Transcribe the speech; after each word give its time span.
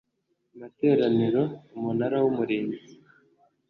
materaniro 0.59 1.41
Umunara 1.75 2.17
w 2.23 2.25
Umurinzi 2.31 2.89